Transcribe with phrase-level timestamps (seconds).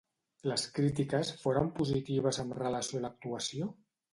[0.51, 3.73] Les crítiques foren positives amb relació a l'actuació?